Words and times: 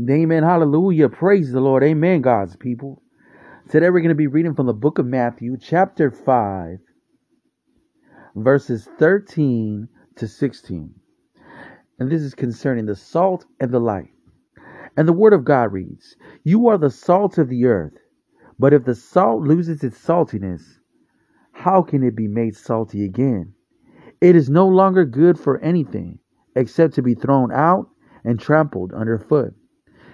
Amen. 0.00 0.42
Hallelujah. 0.42 1.08
Praise 1.08 1.52
the 1.52 1.60
Lord. 1.60 1.84
Amen, 1.84 2.20
God's 2.20 2.56
people. 2.56 3.00
Today 3.68 3.90
we're 3.90 4.00
going 4.00 4.08
to 4.08 4.16
be 4.16 4.26
reading 4.26 4.54
from 4.54 4.66
the 4.66 4.74
book 4.74 4.98
of 4.98 5.06
Matthew, 5.06 5.56
chapter 5.56 6.10
5, 6.10 6.78
verses 8.34 8.88
13 8.98 9.88
to 10.16 10.26
16. 10.26 10.94
And 12.00 12.10
this 12.10 12.22
is 12.22 12.34
concerning 12.34 12.86
the 12.86 12.96
salt 12.96 13.46
and 13.60 13.70
the 13.70 13.78
light. 13.78 14.10
And 14.96 15.06
the 15.06 15.12
word 15.12 15.32
of 15.32 15.44
God 15.44 15.72
reads 15.72 16.16
You 16.42 16.66
are 16.66 16.78
the 16.78 16.90
salt 16.90 17.38
of 17.38 17.48
the 17.48 17.64
earth, 17.66 17.96
but 18.58 18.72
if 18.72 18.84
the 18.84 18.96
salt 18.96 19.42
loses 19.42 19.84
its 19.84 19.96
saltiness, 19.96 20.80
how 21.52 21.82
can 21.82 22.02
it 22.02 22.16
be 22.16 22.26
made 22.26 22.56
salty 22.56 23.04
again? 23.04 23.54
It 24.20 24.34
is 24.34 24.50
no 24.50 24.66
longer 24.66 25.04
good 25.04 25.38
for 25.38 25.60
anything 25.60 26.18
except 26.56 26.94
to 26.94 27.02
be 27.02 27.14
thrown 27.14 27.52
out 27.52 27.88
and 28.24 28.40
trampled 28.40 28.92
underfoot. 28.92 29.54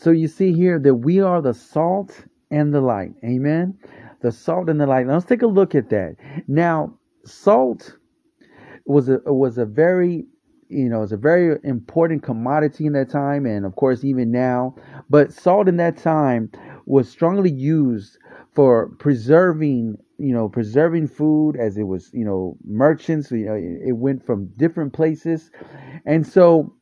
So 0.00 0.12
you 0.12 0.28
see 0.28 0.52
here 0.52 0.78
that 0.78 0.94
we 0.94 1.20
are 1.20 1.42
the 1.42 1.54
salt 1.54 2.24
and 2.52 2.72
the 2.72 2.80
light. 2.80 3.14
Amen. 3.24 3.76
The 4.22 4.30
salt 4.30 4.68
and 4.68 4.80
the 4.80 4.86
light. 4.86 5.06
Now 5.06 5.14
let's 5.14 5.26
take 5.26 5.42
a 5.42 5.46
look 5.48 5.74
at 5.74 5.90
that. 5.90 6.14
Now, 6.46 6.94
salt 7.24 7.96
was 8.86 9.08
a 9.08 9.20
was 9.26 9.58
a 9.58 9.66
very 9.66 10.26
you 10.68 10.88
know, 10.88 11.02
it's 11.02 11.12
a 11.12 11.16
very 11.16 11.58
important 11.64 12.22
commodity 12.22 12.86
in 12.86 12.92
that 12.92 13.10
time, 13.10 13.44
and 13.44 13.66
of 13.66 13.74
course, 13.74 14.04
even 14.04 14.30
now. 14.30 14.76
But 15.10 15.32
salt 15.32 15.66
in 15.66 15.78
that 15.78 15.96
time 15.96 16.52
was 16.86 17.08
strongly 17.08 17.50
used 17.50 18.18
for 18.52 18.90
preserving, 18.98 19.96
you 20.18 20.32
know, 20.32 20.48
preserving 20.48 21.08
food 21.08 21.56
as 21.56 21.76
it 21.76 21.84
was, 21.84 22.10
you 22.12 22.24
know, 22.24 22.56
merchants. 22.64 23.32
You 23.32 23.46
know, 23.46 23.54
it 23.56 23.96
went 23.96 24.24
from 24.24 24.52
different 24.56 24.92
places, 24.92 25.50
and 26.06 26.24
so 26.24 26.72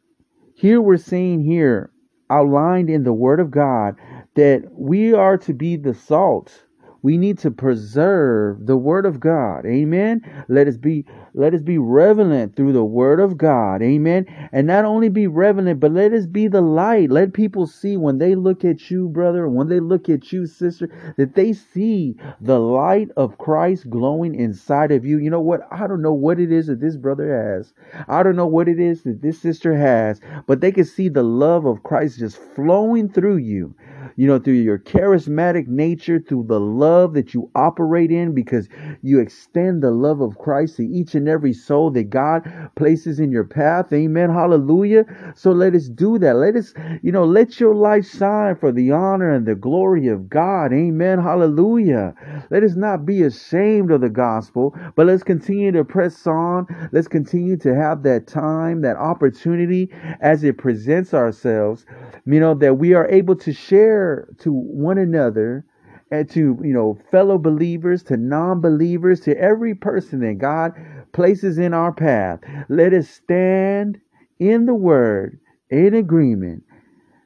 here 0.55 0.83
we're 0.83 0.99
seeing 0.99 1.43
here 1.43 1.93
outlined 2.31 2.91
in 2.91 3.05
the 3.05 3.13
Word 3.15 3.41
of 3.41 3.51
God 3.51 3.97
that 4.35 4.65
we 4.73 5.15
are 5.15 5.39
to 5.39 5.55
be 5.55 5.77
the 5.77 5.95
salt. 5.95 6.66
We 7.07 7.19
need 7.19 7.39
to 7.39 7.53
preserve 7.53 8.67
the 8.67 8.77
word 8.77 9.07
of 9.07 9.21
God. 9.21 9.65
Amen. 9.65 10.23
Let 10.49 10.67
us 10.67 10.77
be 10.77 11.05
let 11.35 11.55
us 11.55 11.63
be 11.63 11.79
relevant 11.79 12.57
through 12.57 12.73
the 12.73 12.85
word 12.85 13.21
of 13.21 13.39
God. 13.39 13.81
Amen. 13.81 14.27
And 14.51 14.67
not 14.67 14.85
only 14.85 15.09
be 15.09 15.29
relevant, 15.29 15.79
but 15.79 15.93
let 15.93 16.13
us 16.13 16.27
be 16.27 16.49
the 16.49 16.63
light. 16.63 17.13
Let 17.13 17.33
people 17.33 17.69
see 17.69 17.97
when 17.97 18.19
they 18.19 18.35
look 18.35 18.65
at 18.65 18.91
you, 18.91 19.09
brother, 19.09 19.49
when 19.49 19.69
they 19.69 19.79
look 19.79 20.09
at 20.09 20.33
you, 20.33 20.47
sister, 20.47 20.89
that 21.17 21.37
they 21.37 21.53
see 21.53 22.17
the 22.41 22.59
light 22.59 23.11
of 23.17 23.39
Christ 23.39 23.89
glowing 23.89 24.35
inside 24.35 24.91
of 24.91 25.05
you. 25.05 25.19
You 25.19 25.31
know 25.31 25.41
what? 25.41 25.61
I 25.71 25.87
don't 25.87 26.03
know 26.03 26.15
what 26.15 26.41
it 26.41 26.51
is 26.51 26.67
that 26.67 26.81
this 26.81 26.97
brother 26.97 27.55
has. 27.55 27.73
I 28.09 28.25
don't 28.25 28.35
know 28.35 28.49
what 28.49 28.67
it 28.67 28.81
is 28.81 29.03
that 29.03 29.23
this 29.23 29.41
sister 29.41 29.77
has, 29.77 30.21
but 30.49 30.61
they 30.61 30.73
can 30.73 30.85
see 30.85 31.09
the 31.09 31.23
love 31.23 31.67
of 31.67 31.85
Christ 31.85 32.19
just 32.19 32.37
flowing 32.37 33.09
through 33.09 33.37
you 33.37 33.77
you 34.17 34.27
know, 34.27 34.39
through 34.39 34.55
your 34.55 34.79
charismatic 34.79 35.69
nature, 35.69 36.19
through 36.19 36.45
the 36.49 36.59
love 36.61 37.15
that 37.15 37.35
you 37.35 37.51
operate 37.55 38.11
in, 38.11 38.35
because 38.35 38.69
you 39.03 39.21
extend 39.21 39.83
the 39.83 39.91
love 39.91 40.21
of 40.21 40.39
Christ 40.39 40.77
to 40.77 40.83
each 40.83 41.15
and 41.15 41.29
every 41.29 41.53
soul 41.53 41.91
that 41.93 42.11
God 42.11 42.43
places 42.77 43.21
in 43.21 43.31
your 43.31 43.45
path. 43.45 43.93
Amen. 43.93 44.31
Hallelujah. 44.31 45.05
So 45.37 45.53
let 45.53 45.75
us 45.75 45.89
do 45.89 46.19
that. 46.19 46.37
Let 46.37 46.57
us, 46.57 46.73
you 47.03 47.13
know, 47.13 47.25
let 47.25 47.61
your 47.61 47.75
life 47.75 48.09
shine 48.09 48.57
for 48.57 48.73
the 48.73 48.91
honor 48.93 49.33
and 49.33 49.47
the 49.47 49.55
glory 49.55 50.09
of 50.09 50.29
God. 50.29 50.73
Amen. 50.73 51.19
Hallelujah. 51.19 52.15
Let 52.51 52.63
us 52.63 52.75
not 52.75 53.05
be 53.05 53.23
ashamed 53.23 53.91
of 53.91 54.01
the 54.01 54.09
gospel, 54.09 54.75
but 54.95 55.07
let's 55.07 55.23
continue 55.23 55.73
to 55.73 55.85
press 55.85 56.27
on. 56.27 56.67
Let's 56.93 57.09
continue 57.09 57.57
to 57.59 57.75
have 57.75 58.03
that 58.05 58.27
time, 58.27 58.81
that 58.81 58.97
opportunity 58.97 59.91
as 60.21 60.43
it 60.45 60.57
presents 60.59 61.13
ourselves, 61.13 61.85
you 62.25 62.41
know, 62.41 62.55
that 62.55 62.79
we 62.79 62.95
are 62.95 63.09
able 63.09 63.37
to 63.37 63.53
share 63.53 64.06
to 64.39 64.53
one 64.53 64.99
another 64.99 65.65
and 66.11 66.31
to 66.31 66.59
you 66.63 66.73
know 66.73 66.99
fellow 67.11 67.39
believers 67.39 68.03
to 68.03 68.17
non-believers 68.17 69.21
to 69.21 69.37
every 69.39 69.75
person 69.75 70.21
that 70.21 70.39
god 70.39 70.73
places 71.13 71.59
in 71.59 71.75
our 71.75 71.93
path 71.93 72.41
let 72.69 72.93
us 72.93 73.09
stand 73.09 73.99
in 74.39 74.67
the 74.67 74.75
word 74.75 75.39
in 75.71 75.95
agreement 75.95 76.63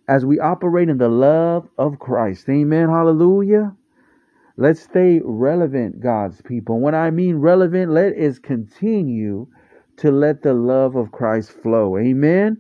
as 0.09 0.25
we 0.25 0.41
operate 0.41 0.89
in 0.89 0.99
the 0.99 1.09
love 1.09 1.69
of 1.79 1.99
christ. 2.01 2.49
Amen. 2.49 2.89
Hallelujah. 2.89 3.75
Let's 4.57 4.81
stay 4.81 5.21
relevant 5.25 6.01
god's 6.01 6.41
people. 6.43 6.81
When 6.81 6.95
i 6.95 7.11
mean 7.11 7.37
relevant 7.37 7.93
let 7.93 8.15
us 8.17 8.39
continue 8.39 9.47
to 9.99 10.11
let 10.11 10.43
the 10.43 10.55
love 10.55 10.97
of 10.97 11.13
christ 11.13 11.53
flow. 11.53 11.99
Amen 11.99 12.59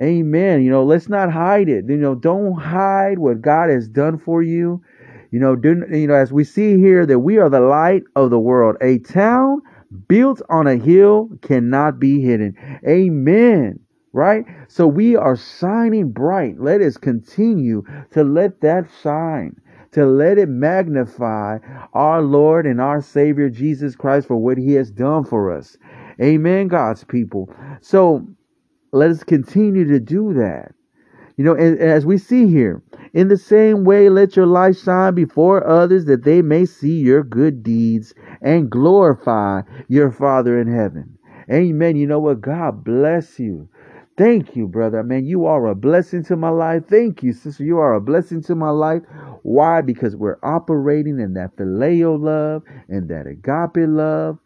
Amen. 0.00 0.62
You 0.62 0.70
know, 0.70 0.84
let's 0.84 1.08
not 1.08 1.32
hide 1.32 1.68
it. 1.68 1.84
You 1.88 1.96
know, 1.96 2.14
don't 2.14 2.54
hide 2.54 3.18
what 3.18 3.42
God 3.42 3.70
has 3.70 3.88
done 3.88 4.18
for 4.18 4.42
you. 4.42 4.82
You 5.30 5.40
know, 5.40 5.56
do, 5.56 5.84
you 5.90 6.06
know, 6.06 6.14
as 6.14 6.32
we 6.32 6.44
see 6.44 6.78
here 6.78 7.06
that 7.06 7.20
we 7.20 7.38
are 7.38 7.48
the 7.48 7.60
light 7.60 8.02
of 8.16 8.30
the 8.30 8.38
world. 8.38 8.76
A 8.80 8.98
town 8.98 9.62
built 10.08 10.42
on 10.48 10.66
a 10.66 10.76
hill 10.76 11.30
cannot 11.42 11.98
be 11.98 12.20
hidden. 12.20 12.56
Amen. 12.86 13.78
Right? 14.12 14.44
So 14.68 14.86
we 14.86 15.16
are 15.16 15.36
shining 15.36 16.10
bright. 16.10 16.60
Let 16.60 16.82
us 16.82 16.96
continue 16.96 17.82
to 18.10 18.24
let 18.24 18.60
that 18.60 18.86
shine 19.02 19.56
to 19.92 20.06
let 20.06 20.38
it 20.38 20.48
magnify 20.48 21.58
our 21.92 22.22
Lord 22.22 22.66
and 22.66 22.80
our 22.80 23.00
Savior 23.00 23.48
Jesus 23.50 23.94
Christ 23.94 24.26
for 24.26 24.36
what 24.36 24.58
He 24.58 24.72
has 24.72 24.90
done 24.90 25.24
for 25.24 25.52
us. 25.54 25.76
Amen, 26.20 26.68
God's 26.68 27.04
people. 27.04 27.54
So 27.80 28.26
let 28.92 29.10
us 29.10 29.24
continue 29.24 29.86
to 29.86 29.98
do 29.98 30.34
that. 30.34 30.74
You 31.36 31.44
know, 31.44 31.54
and, 31.54 31.78
as 31.78 32.04
we 32.04 32.18
see 32.18 32.46
here, 32.46 32.82
in 33.14 33.28
the 33.28 33.38
same 33.38 33.84
way, 33.84 34.08
let 34.10 34.36
your 34.36 34.46
light 34.46 34.76
shine 34.76 35.14
before 35.14 35.66
others 35.66 36.04
that 36.04 36.24
they 36.24 36.42
may 36.42 36.66
see 36.66 36.98
your 36.98 37.22
good 37.22 37.62
deeds 37.62 38.14
and 38.42 38.70
glorify 38.70 39.62
your 39.88 40.10
Father 40.10 40.60
in 40.60 40.72
heaven. 40.72 41.18
Amen. 41.50 41.96
You 41.96 42.06
know 42.06 42.20
what? 42.20 42.42
God 42.42 42.84
bless 42.84 43.38
you. 43.38 43.68
Thank 44.18 44.54
you, 44.54 44.68
brother. 44.68 45.02
Man, 45.02 45.24
you 45.24 45.46
are 45.46 45.66
a 45.66 45.74
blessing 45.74 46.22
to 46.24 46.36
my 46.36 46.50
life. 46.50 46.82
Thank 46.88 47.22
you, 47.22 47.32
sister. 47.32 47.64
You 47.64 47.78
are 47.78 47.94
a 47.94 48.00
blessing 48.00 48.42
to 48.42 48.54
my 48.54 48.68
life. 48.68 49.02
Why? 49.42 49.80
Because 49.80 50.14
we're 50.14 50.38
operating 50.42 51.18
in 51.18 51.32
that 51.34 51.56
phileo 51.56 52.20
love 52.20 52.62
and 52.88 53.08
that 53.08 53.26
agape 53.26 53.88
love. 53.88 54.38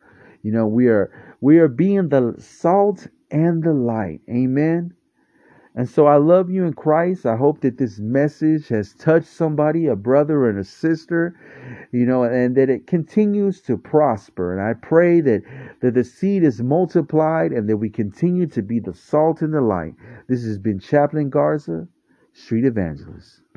You 0.42 0.52
know, 0.52 0.68
we 0.68 0.86
are 0.86 1.10
we 1.40 1.58
are 1.58 1.68
being 1.68 2.08
the 2.08 2.36
salt 2.38 3.08
and 3.30 3.62
the 3.62 3.72
light. 3.72 4.20
Amen. 4.30 4.94
And 5.76 5.86
so 5.86 6.06
I 6.06 6.16
love 6.16 6.48
you 6.48 6.64
in 6.64 6.72
Christ. 6.72 7.26
I 7.26 7.36
hope 7.36 7.60
that 7.60 7.76
this 7.76 7.98
message 7.98 8.68
has 8.68 8.94
touched 8.94 9.28
somebody, 9.28 9.86
a 9.86 9.94
brother 9.94 10.48
and 10.48 10.58
a 10.58 10.64
sister, 10.64 11.38
you 11.92 12.06
know, 12.06 12.22
and 12.22 12.56
that 12.56 12.70
it 12.70 12.86
continues 12.86 13.60
to 13.62 13.76
prosper. 13.76 14.56
And 14.56 14.62
I 14.62 14.72
pray 14.72 15.20
that, 15.20 15.42
that 15.82 15.92
the 15.92 16.02
seed 16.02 16.44
is 16.44 16.62
multiplied 16.62 17.52
and 17.52 17.68
that 17.68 17.76
we 17.76 17.90
continue 17.90 18.46
to 18.46 18.62
be 18.62 18.80
the 18.80 18.94
salt 18.94 19.42
and 19.42 19.52
the 19.52 19.60
light. 19.60 19.94
This 20.28 20.44
has 20.44 20.56
been 20.56 20.80
Chaplain 20.80 21.28
Garza, 21.28 21.86
Street 22.32 22.64
Evangelist. 22.64 23.42